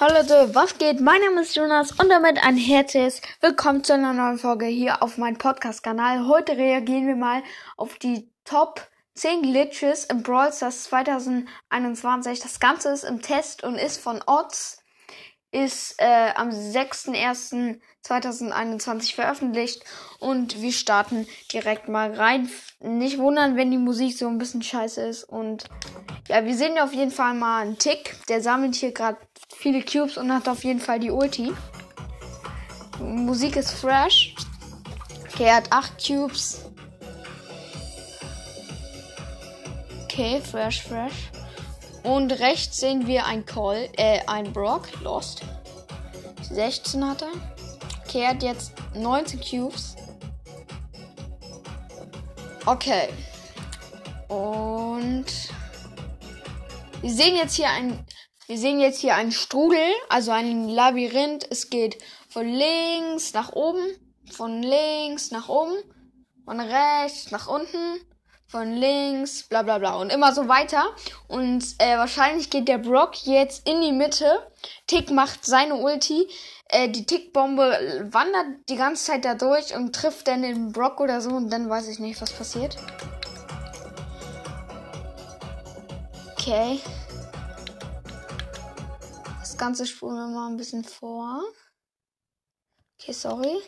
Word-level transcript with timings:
Hallo 0.00 0.14
Leute, 0.14 0.54
was 0.54 0.78
geht? 0.78 1.00
Mein 1.00 1.20
Name 1.22 1.40
ist 1.40 1.56
Jonas 1.56 1.90
und 1.90 2.08
damit 2.08 2.40
ein 2.44 2.56
herzliches 2.56 3.20
Willkommen 3.40 3.82
zu 3.82 3.94
einer 3.94 4.12
neuen 4.12 4.38
Folge 4.38 4.66
hier 4.66 5.02
auf 5.02 5.18
meinem 5.18 5.38
Podcast-Kanal. 5.38 6.28
Heute 6.28 6.56
reagieren 6.56 7.08
wir 7.08 7.16
mal 7.16 7.42
auf 7.76 7.98
die 7.98 8.30
Top 8.44 8.80
10 9.14 9.42
Glitches 9.42 10.04
im 10.04 10.22
Brawl 10.22 10.52
Stars 10.52 10.84
2021. 10.84 12.38
Das 12.38 12.60
Ganze 12.60 12.90
ist 12.90 13.02
im 13.02 13.22
Test 13.22 13.64
und 13.64 13.74
ist 13.74 14.00
von 14.00 14.22
Odds. 14.24 14.84
Ist 15.50 15.96
äh, 15.98 16.30
am 16.36 16.50
6.1.2021 16.50 19.16
veröffentlicht 19.16 19.82
und 20.20 20.62
wir 20.62 20.72
starten 20.72 21.26
direkt 21.52 21.88
mal 21.88 22.14
rein. 22.14 22.48
Nicht 22.78 23.18
wundern, 23.18 23.56
wenn 23.56 23.72
die 23.72 23.78
Musik 23.78 24.16
so 24.16 24.28
ein 24.28 24.38
bisschen 24.38 24.62
scheiße 24.62 25.00
ist 25.00 25.24
und 25.24 25.64
ja, 26.28 26.44
wir 26.44 26.54
sehen 26.54 26.78
auf 26.78 26.92
jeden 26.92 27.10
Fall 27.10 27.32
mal 27.32 27.62
einen 27.62 27.78
Tick. 27.78 28.14
Der 28.28 28.42
sammelt 28.42 28.74
hier 28.74 28.92
gerade 28.92 29.16
viele 29.58 29.82
Cubes 29.82 30.16
und 30.16 30.32
hat 30.32 30.48
auf 30.48 30.62
jeden 30.64 30.80
Fall 30.80 31.00
die 31.00 31.10
Ulti. 31.10 31.52
Musik 33.00 33.56
ist 33.56 33.72
fresh. 33.72 34.34
Okay, 35.26 35.44
er 35.44 35.56
hat 35.56 35.72
8 35.72 36.06
Cubes. 36.06 36.64
Okay, 40.04 40.40
fresh, 40.40 40.82
fresh. 40.82 41.30
Und 42.02 42.32
rechts 42.32 42.78
sehen 42.78 43.06
wir 43.06 43.26
ein 43.26 43.44
Call, 43.44 43.88
äh, 43.96 44.20
ein 44.26 44.52
Brock, 44.52 44.88
Lost. 45.02 45.42
16 46.50 47.04
hat 47.06 47.22
er. 47.22 47.32
Okay, 48.04 48.22
er 48.22 48.30
hat 48.30 48.42
jetzt 48.42 48.72
19 48.94 49.40
Cubes. 49.40 49.96
Okay. 52.64 53.08
Und 54.28 55.26
wir 57.00 57.10
sehen 57.10 57.36
jetzt 57.36 57.54
hier 57.54 57.70
ein, 57.70 58.04
wir 58.48 58.56
sehen 58.56 58.80
jetzt 58.80 59.00
hier 59.00 59.14
einen 59.14 59.30
Strudel, 59.30 59.92
also 60.08 60.32
ein 60.32 60.70
Labyrinth. 60.70 61.46
Es 61.50 61.68
geht 61.68 61.98
von 62.30 62.48
links 62.48 63.34
nach 63.34 63.52
oben, 63.52 63.84
von 64.32 64.62
links 64.62 65.30
nach 65.30 65.50
oben, 65.50 65.76
von 66.46 66.58
rechts 66.58 67.30
nach 67.30 67.46
unten, 67.46 68.00
von 68.46 68.72
links, 68.72 69.42
bla 69.42 69.62
bla 69.62 69.76
bla 69.76 69.96
und 69.96 70.10
immer 70.10 70.32
so 70.34 70.48
weiter. 70.48 70.82
Und 71.28 71.62
äh, 71.76 71.98
wahrscheinlich 71.98 72.48
geht 72.48 72.68
der 72.68 72.78
Brock 72.78 73.26
jetzt 73.26 73.68
in 73.68 73.82
die 73.82 73.92
Mitte. 73.92 74.50
Tick 74.86 75.10
macht 75.10 75.44
seine 75.44 75.74
Ulti. 75.74 76.26
Äh, 76.70 76.88
die 76.88 77.04
Tickbombe 77.04 78.08
wandert 78.10 78.46
die 78.70 78.76
ganze 78.76 79.04
Zeit 79.04 79.26
da 79.26 79.34
durch 79.34 79.74
und 79.74 79.94
trifft 79.94 80.26
dann 80.26 80.40
den 80.40 80.72
Brock 80.72 81.00
oder 81.00 81.20
so 81.20 81.30
und 81.32 81.50
dann 81.50 81.68
weiß 81.68 81.86
ich 81.88 81.98
nicht, 81.98 82.18
was 82.22 82.32
passiert. 82.32 82.78
Okay. 86.32 86.80
Ganze 89.58 89.86
spulen 89.86 90.16
wir 90.16 90.28
mal 90.28 90.48
ein 90.48 90.56
bisschen 90.56 90.84
vor. 90.84 91.42
Okay, 92.94 93.12
sorry. 93.12 93.60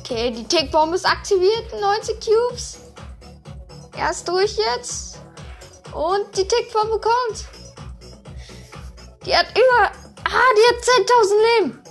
Okay, 0.00 0.32
die 0.32 0.44
Tickbombe 0.44 0.96
ist 0.96 1.06
aktiviert. 1.06 1.72
90 1.80 2.20
Cubes. 2.20 2.78
Er 3.96 4.10
ist 4.10 4.28
durch 4.28 4.56
jetzt. 4.56 5.18
Und 5.94 6.36
die 6.36 6.46
Tickbombe 6.46 7.00
kommt. 7.00 7.46
Die 9.24 9.34
hat 9.36 9.50
über. 9.56 9.92
Ah, 10.24 10.50
die 10.56 10.66
hat 10.68 10.82
10.000 10.82 11.60
Leben. 11.60 11.82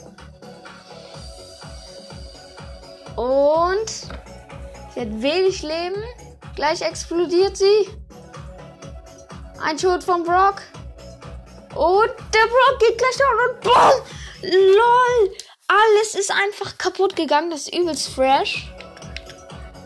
Und 3.16 3.90
sie 4.94 5.02
hat 5.02 5.22
wenig 5.22 5.62
Leben. 5.64 6.04
Gleich 6.56 6.82
explodiert 6.82 7.56
sie. 7.56 7.90
Ein 9.62 9.80
Schuss 9.80 10.04
von 10.04 10.24
Brock. 10.24 10.62
Und 11.78 12.10
der 12.34 12.48
Brock 12.48 12.80
geht 12.80 12.98
gleich 12.98 13.18
down 13.18 13.50
und 13.50 13.62
BOOM! 13.62 14.02
LOL! 14.42 15.38
Alles 15.68 16.16
ist 16.16 16.32
einfach 16.32 16.78
kaputt 16.80 17.16
gegangen. 17.16 17.52
Das 17.52 17.68
ist 17.68 17.76
übelst 17.76 18.10
fresh. 18.10 18.74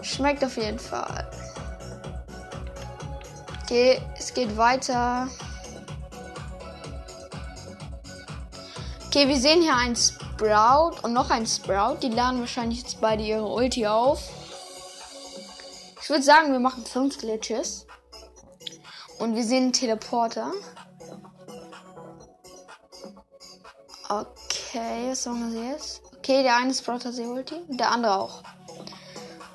Schmeckt 0.01 0.43
auf 0.43 0.55
jeden 0.55 0.79
Fall. 0.79 1.29
Okay, 3.63 4.01
es 4.17 4.33
geht 4.33 4.55
weiter. 4.55 5.27
Okay, 9.07 9.27
wir 9.27 9.37
sehen 9.37 9.61
hier 9.61 9.75
einen 9.75 9.97
Sprout 9.97 10.95
und 11.01 11.11
noch 11.11 11.29
einen 11.29 11.45
Sprout. 11.47 11.97
Die 12.01 12.09
laden 12.09 12.39
wahrscheinlich 12.39 12.83
jetzt 12.83 13.01
beide 13.01 13.23
ihre 13.23 13.45
Ulti 13.45 13.85
auf. 13.85 14.21
Ich 16.01 16.09
würde 16.09 16.23
sagen, 16.23 16.53
wir 16.53 16.59
machen 16.59 16.85
5 16.85 17.17
Glitches. 17.17 17.85
Und 19.19 19.35
wir 19.35 19.43
sehen 19.43 19.63
einen 19.63 19.73
Teleporter. 19.73 20.51
Okay, 24.11 25.09
was 25.09 25.23
sagen 25.23 25.53
wir 25.53 25.71
jetzt? 25.71 26.01
Okay, 26.17 26.43
der 26.43 26.57
eine 26.57 26.73
Sprout 26.73 27.05
hat 27.05 27.17
die 27.17 27.21
Ulti, 27.21 27.55
der 27.69 27.91
andere 27.91 28.19
auch. 28.19 28.43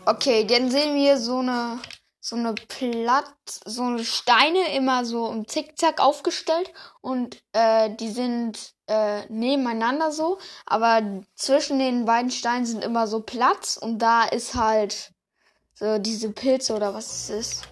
Okay, 0.07 0.47
dann 0.47 0.71
sehen 0.71 0.95
wir 0.95 1.19
so 1.19 1.41
eine 1.41 1.79
so 2.21 2.37
eine 2.37 2.55
Platt, 2.55 3.35
so 3.67 3.83
eine 3.83 4.03
Steine 4.05 4.75
immer 4.75 5.05
so 5.05 5.31
im 5.31 5.47
Zickzack 5.47 6.01
aufgestellt 6.01 6.73
und 7.03 7.41
äh, 7.53 7.91
die 7.95 8.11
sind 8.11 8.73
äh, 8.87 9.27
nebeneinander 9.29 10.11
so, 10.11 10.39
aber 10.65 11.03
zwischen 11.35 11.79
den 11.79 12.07
beiden 12.07 12.31
Steinen 12.31 12.65
sind 12.65 12.83
immer 12.83 13.07
so 13.07 13.21
Platz 13.21 13.77
und 13.77 14.01
da 14.01 14.25
ist 14.25 14.55
halt 14.55 15.13
so 15.75 15.99
diese 15.99 16.31
Pilze 16.31 16.75
oder 16.75 16.95
was 16.95 17.13
es 17.13 17.31
ist. 17.31 17.63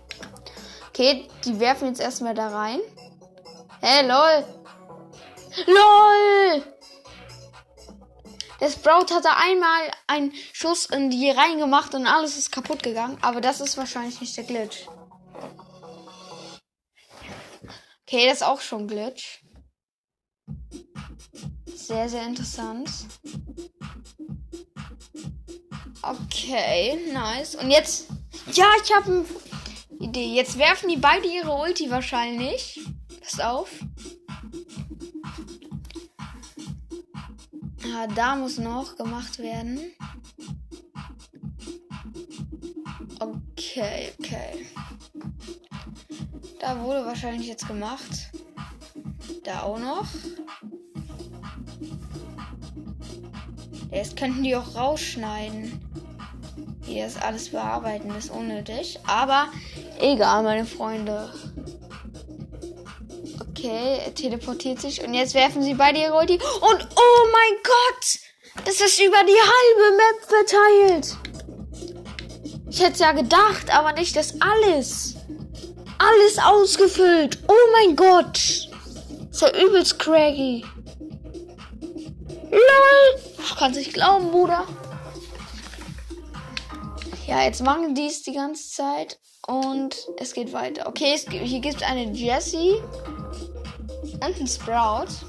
Okay, 0.90 1.28
die 1.46 1.58
werfen 1.58 1.88
jetzt 1.88 2.00
erstmal 2.00 2.34
da 2.34 2.48
rein. 2.48 2.80
Hey, 3.80 4.06
lol. 4.06 4.44
LOL! 5.66 6.73
Der 8.64 8.70
Sprout 8.70 9.12
hatte 9.14 9.28
einmal 9.36 9.90
einen 10.06 10.32
Schuss 10.54 10.86
in 10.86 11.10
die 11.10 11.28
reingemacht 11.28 11.94
und 11.94 12.06
alles 12.06 12.38
ist 12.38 12.50
kaputt 12.50 12.82
gegangen. 12.82 13.18
Aber 13.20 13.42
das 13.42 13.60
ist 13.60 13.76
wahrscheinlich 13.76 14.22
nicht 14.22 14.34
der 14.38 14.44
Glitch. 14.44 14.86
Okay, 18.06 18.26
das 18.26 18.36
ist 18.36 18.42
auch 18.42 18.62
schon 18.62 18.88
Glitch. 18.88 19.44
Sehr, 21.66 22.08
sehr 22.08 22.24
interessant. 22.24 22.88
Okay, 26.00 26.98
nice. 27.12 27.56
Und 27.56 27.70
jetzt. 27.70 28.06
Ja, 28.54 28.64
ich 28.82 28.96
habe 28.96 29.26
eine 29.90 30.06
Idee. 30.08 30.34
Jetzt 30.34 30.56
werfen 30.56 30.88
die 30.88 30.96
beide 30.96 31.28
ihre 31.28 31.52
Ulti 31.52 31.90
wahrscheinlich. 31.90 32.80
Pass 33.20 33.40
auf. 33.40 33.68
Ja, 37.94 38.08
da 38.08 38.34
muss 38.34 38.58
noch 38.58 38.96
gemacht 38.96 39.38
werden. 39.38 39.78
Okay, 43.20 44.10
okay. 44.18 44.66
Da 46.58 46.82
wurde 46.82 47.06
wahrscheinlich 47.06 47.46
jetzt 47.46 47.68
gemacht. 47.68 48.32
Da 49.44 49.62
auch 49.62 49.78
noch. 49.78 50.06
Jetzt 53.92 54.16
könnten 54.16 54.42
die 54.42 54.56
auch 54.56 54.74
rausschneiden. 54.74 55.80
Hier 56.82 57.06
ist 57.06 57.22
alles 57.22 57.50
bearbeiten, 57.50 58.10
ist 58.16 58.30
unnötig. 58.30 58.98
Aber 59.06 59.46
egal, 60.00 60.42
meine 60.42 60.66
Freunde. 60.66 61.32
Okay, 63.64 63.98
er 64.04 64.14
teleportiert 64.14 64.78
sich 64.78 65.02
und 65.02 65.14
jetzt 65.14 65.32
werfen 65.32 65.62
sie 65.62 65.72
beide 65.72 65.98
ihre 65.98 66.12
Ulti. 66.12 66.34
Und 66.34 66.86
oh 66.96 67.26
mein 67.32 67.62
Gott! 67.62 68.18
Das 68.66 68.78
ist 68.78 69.00
über 69.00 69.16
die 69.24 69.32
halbe 69.40 69.96
Map 69.96 70.20
verteilt. 70.28 71.16
Ich 72.68 72.82
hätte 72.82 73.00
ja 73.00 73.12
gedacht, 73.12 73.74
aber 73.74 73.92
nicht 73.92 74.16
das 74.16 74.34
alles. 74.38 75.14
Alles 75.96 76.38
ausgefüllt. 76.38 77.38
Oh 77.48 77.72
mein 77.72 77.96
Gott. 77.96 78.36
Ist 78.36 79.40
ja 79.40 79.64
übelst 79.64 79.98
craggy. 79.98 80.62
LOL. 82.50 83.20
Ich 83.38 83.56
kann 83.56 83.70
es 83.70 83.78
nicht 83.78 83.94
glauben, 83.94 84.30
Bruder. 84.30 84.66
Ja, 87.26 87.44
jetzt 87.44 87.62
machen 87.62 87.94
die 87.94 88.08
es 88.08 88.22
die 88.22 88.34
ganze 88.34 88.68
Zeit. 88.68 89.18
Und 89.46 89.96
es 90.18 90.34
geht 90.34 90.52
weiter. 90.52 90.86
Okay, 90.86 91.14
es, 91.14 91.24
hier 91.30 91.60
gibt 91.60 91.76
es 91.76 91.82
eine 91.82 92.12
Jessie 92.12 92.82
einen 94.32 94.46
Sprout. 94.46 95.26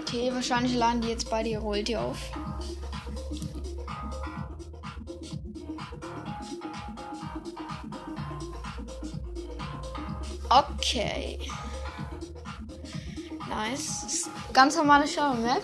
Okay, 0.00 0.30
wahrscheinlich 0.32 0.74
laden 0.74 1.00
die 1.00 1.08
jetzt 1.08 1.30
beide 1.30 1.48
ihre 1.48 1.62
Ulti 1.62 1.96
auf. 1.96 2.18
Okay. 10.48 11.38
Nice. 13.48 14.28
Ganz 14.52 14.76
normale 14.76 15.06
Shower-Map. 15.06 15.62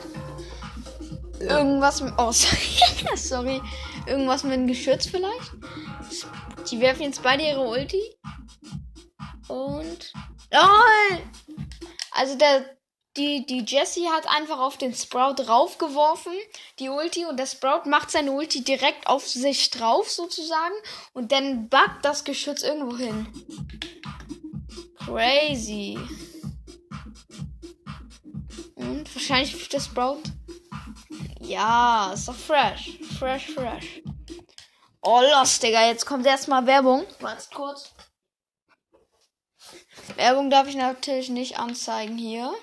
Irgendwas 1.41 2.01
mit. 2.01 2.15
Oh, 2.19 2.31
sorry. 2.33 3.17
sorry. 3.17 3.63
Irgendwas 4.07 4.45
mit 4.45 4.53
einem 4.53 4.67
Geschütz 4.69 5.07
vielleicht. 5.07 5.53
Die 6.71 6.81
werfen 6.81 7.03
jetzt 7.03 7.23
beide 7.23 7.43
ihre 7.43 7.61
Ulti. 7.61 8.01
Und. 9.57 10.13
Oh! 10.53 11.17
Also 12.11 12.37
der, 12.37 12.77
die, 13.17 13.47
die 13.47 13.65
Jessie 13.67 14.09
hat 14.09 14.29
einfach 14.29 14.59
auf 14.59 14.77
den 14.77 14.95
Sprout 14.95 15.35
draufgeworfen, 15.37 16.35
die 16.79 16.91
Ulti, 16.91 17.25
und 17.25 17.39
der 17.39 17.47
Sprout 17.47 17.89
macht 17.89 18.11
seine 18.11 18.33
Ulti 18.33 18.63
direkt 18.63 19.07
auf 19.07 19.27
sich 19.27 19.71
drauf, 19.71 20.11
sozusagen, 20.11 20.75
und 21.15 21.33
dann 21.33 21.71
backt 21.71 22.05
das 22.05 22.25
Geschütz 22.25 22.63
irgendwo 22.63 22.97
hin. 22.99 23.27
Crazy. 24.99 25.99
Und 28.75 29.15
wahrscheinlich 29.15 29.69
der 29.71 29.81
Sprout. 29.81 30.23
Ja, 31.41 32.13
ist 32.13 32.29
doch 32.29 32.35
fresh. 32.35 32.99
Fresh, 33.19 33.53
fresh. 33.53 34.03
Oh, 35.01 35.23
los, 35.33 35.61
Digga. 35.61 35.87
Jetzt 35.87 36.05
kommt 36.05 36.27
erstmal 36.27 36.67
Werbung. 36.67 37.07
Warte 37.21 37.45
kurz. 37.55 37.96
Werbung 40.15 40.51
darf 40.51 40.69
ich 40.69 40.77
natürlich 40.77 41.29
nicht 41.29 41.59
anzeigen 41.59 42.17
hier. 42.17 42.55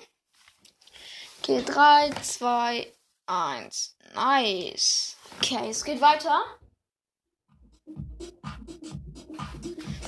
Okay, 1.42 1.62
3, 1.62 2.10
2, 2.10 2.92
1. 3.26 3.96
Nice. 4.14 5.16
Okay, 5.36 5.68
es 5.68 5.84
geht 5.84 6.00
weiter. 6.00 6.42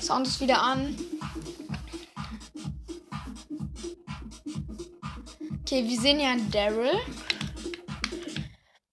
Sound 0.01 0.27
ist 0.27 0.41
wieder 0.41 0.63
an. 0.63 0.97
Okay, 5.61 5.87
wir 5.87 6.01
sehen 6.01 6.21
ja 6.21 6.37
Daryl. 6.51 7.01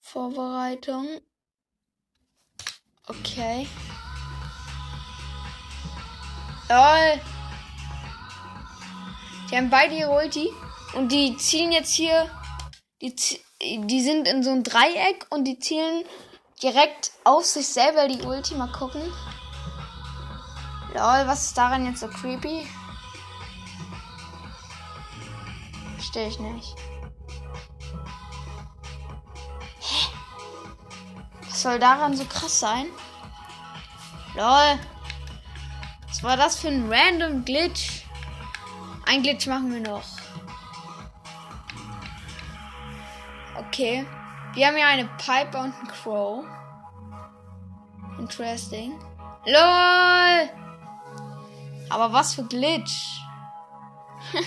Vorbereitung. 0.01 1.07
Okay. 3.07 3.67
Lol. 6.69 7.21
Die 9.53 9.57
haben 9.57 9.69
beide 9.69 9.93
ihre 9.93 10.09
Ulti. 10.09 10.49
Und 10.95 11.11
die 11.11 11.37
zielen 11.37 11.71
jetzt 11.71 11.93
hier. 11.93 12.27
Die, 13.03 13.13
die 13.61 14.01
sind 14.01 14.27
in 14.27 14.41
so 14.41 14.49
einem 14.49 14.63
Dreieck 14.63 15.27
und 15.29 15.45
die 15.45 15.59
zielen 15.59 16.05
direkt 16.63 17.11
auf 17.23 17.45
sich 17.45 17.67
selber 17.67 18.07
die 18.07 18.23
Ulti. 18.23 18.55
Mal 18.55 18.71
gucken. 18.71 19.03
Lol, 20.95 21.27
was 21.27 21.45
ist 21.45 21.57
daran 21.57 21.85
jetzt 21.85 21.99
so 21.99 22.07
creepy? 22.07 22.67
Verstehe 25.97 26.29
ich 26.29 26.39
nicht. 26.39 26.75
Hä? 29.81 30.07
Was 31.47 31.61
soll 31.61 31.77
daran 31.77 32.17
so 32.17 32.25
krass 32.25 32.59
sein? 32.59 32.87
Lol. 34.33 34.79
Was 36.07 36.23
war 36.23 36.37
das 36.37 36.57
für 36.57 36.69
ein 36.69 36.91
random 36.91 37.45
Glitch? 37.45 37.92
Ein 39.13 39.21
Glitch 39.21 39.45
machen 39.45 39.71
wir 39.71 39.79
noch. 39.79 40.01
Okay. 43.55 44.07
Wir 44.55 44.65
haben 44.65 44.77
ja 44.77 44.87
eine 44.87 45.05
Piper 45.05 45.59
und 45.65 45.75
einen 45.75 45.87
Crow. 45.87 46.43
Interesting. 48.17 48.99
LOL! 49.45 50.49
Aber 51.89 52.11
was 52.11 52.33
für 52.33 52.43
Glitch? 52.45 53.19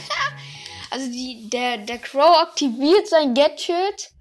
Also 0.89 1.11
die, 1.11 1.51
der, 1.51 1.79
der 1.79 1.99
Crow 1.99 2.39
aktiviert 2.43 3.09
sein 3.09 3.35
Gadget 3.35 4.13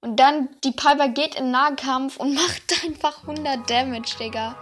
und 0.00 0.16
dann 0.16 0.48
die 0.64 0.72
Piper 0.72 1.08
geht 1.08 1.34
in 1.36 1.50
Nahkampf 1.50 2.16
und 2.16 2.34
macht 2.34 2.84
einfach 2.84 3.22
100 3.22 3.68
Damage, 3.68 4.16
Digga. 4.18 4.56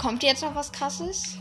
Kommt 0.00 0.22
jetzt 0.22 0.40
noch 0.40 0.54
was 0.54 0.72
krasses? 0.72 1.36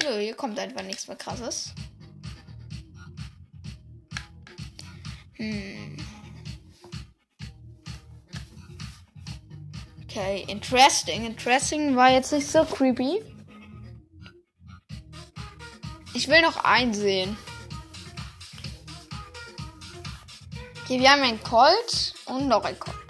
Nö, 0.00 0.18
hier 0.20 0.36
kommt 0.36 0.60
einfach 0.60 0.84
nichts 0.84 1.08
mehr 1.08 1.16
krasses. 1.16 1.74
Hm. 5.34 5.96
Okay, 10.04 10.44
interesting. 10.46 11.26
Interesting 11.26 11.96
war 11.96 12.12
jetzt 12.12 12.30
nicht 12.30 12.46
so 12.46 12.64
creepy. 12.64 13.24
Ich 16.14 16.28
will 16.28 16.42
noch 16.42 16.62
einsehen. 16.62 17.36
Okay, 20.84 21.00
wir 21.00 21.10
haben 21.10 21.22
einen 21.22 21.42
Colt 21.42 22.14
und 22.26 22.46
noch 22.46 22.64
ein 22.64 22.78
Colt. 22.78 23.01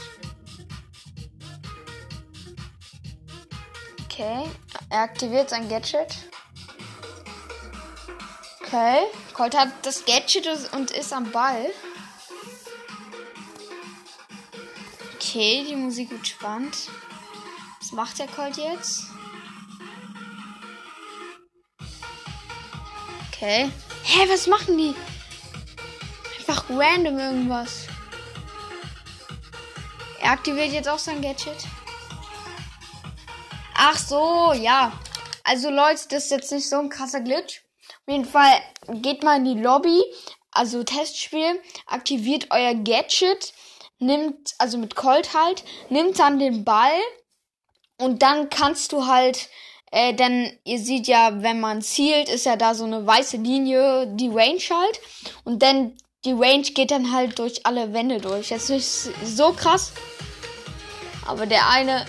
Okay, 4.12 4.44
er 4.90 4.98
aktiviert 4.98 5.48
sein 5.48 5.70
Gadget. 5.70 6.14
Okay, 8.60 9.06
Colt 9.32 9.56
hat 9.56 9.70
das 9.86 10.04
Gadget 10.04 10.46
und 10.74 10.90
ist 10.90 11.14
am 11.14 11.30
Ball. 11.30 11.70
Okay, 15.14 15.64
die 15.66 15.76
Musik 15.76 16.10
wird 16.10 16.26
spannend. 16.26 16.76
Was 17.80 17.92
macht 17.92 18.18
der 18.18 18.26
Colt 18.26 18.58
jetzt? 18.58 19.04
Okay. 23.28 23.70
Hä, 24.02 24.28
was 24.28 24.46
machen 24.46 24.76
die? 24.76 24.94
Einfach 26.38 26.68
random 26.68 27.18
irgendwas. 27.18 27.86
Er 30.20 30.32
aktiviert 30.32 30.72
jetzt 30.72 30.88
auch 30.88 30.98
sein 30.98 31.22
Gadget. 31.22 31.66
Ach 33.84 33.98
so, 33.98 34.52
ja. 34.52 34.92
Also 35.42 35.68
Leute, 35.68 36.02
das 36.10 36.26
ist 36.26 36.30
jetzt 36.30 36.52
nicht 36.52 36.68
so 36.68 36.78
ein 36.78 36.88
krasser 36.88 37.20
Glitch. 37.20 37.62
Auf 37.88 38.12
jeden 38.12 38.24
Fall 38.24 38.62
geht 38.86 39.24
mal 39.24 39.38
in 39.38 39.44
die 39.44 39.60
Lobby, 39.60 40.00
also 40.52 40.84
Testspiel, 40.84 41.60
aktiviert 41.86 42.46
euer 42.50 42.74
Gadget 42.74 43.52
nimmt, 43.98 44.54
also 44.58 44.78
mit 44.78 44.94
Colt 44.94 45.34
halt, 45.34 45.64
nimmt 45.88 46.20
dann 46.20 46.38
den 46.38 46.64
Ball 46.64 46.92
und 47.98 48.22
dann 48.22 48.50
kannst 48.50 48.92
du 48.92 49.08
halt, 49.08 49.48
äh, 49.90 50.14
denn 50.14 50.56
ihr 50.62 50.78
seht 50.78 51.08
ja, 51.08 51.42
wenn 51.42 51.58
man 51.58 51.82
zielt, 51.82 52.28
ist 52.28 52.46
ja 52.46 52.54
da 52.54 52.76
so 52.76 52.84
eine 52.84 53.04
weiße 53.04 53.38
Linie, 53.38 54.06
die 54.06 54.28
Range 54.28 54.62
halt. 54.70 55.00
Und 55.42 55.60
dann 55.60 55.96
die 56.24 56.32
Range 56.32 56.62
geht 56.62 56.92
dann 56.92 57.10
halt 57.10 57.36
durch 57.40 57.66
alle 57.66 57.92
Wände 57.92 58.20
durch. 58.20 58.50
Jetzt 58.50 58.70
nicht 58.70 58.86
so 58.86 59.52
krass. 59.52 59.92
Aber 61.26 61.46
der 61.46 61.68
eine, 61.68 62.06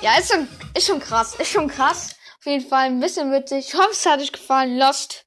ja, 0.00 0.18
ist 0.18 0.32
schon, 0.32 0.48
ist 0.76 0.86
schon 0.86 1.00
krass, 1.00 1.34
ist 1.34 1.50
schon 1.50 1.68
krass. 1.68 2.14
Auf 2.38 2.46
jeden 2.46 2.66
Fall 2.66 2.86
ein 2.86 3.00
bisschen 3.00 3.32
witzig. 3.32 3.68
Ich 3.68 3.74
hoffe, 3.74 3.90
es 3.92 4.06
hat 4.06 4.20
euch 4.20 4.32
gefallen. 4.32 4.76
Lasst 4.76 5.26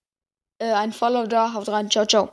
äh, 0.60 0.72
ein 0.72 0.94
Follow 0.94 1.26
da. 1.26 1.54
Haut 1.54 1.68
rein. 1.70 1.90
Ciao, 1.90 2.06
ciao. 2.06 2.32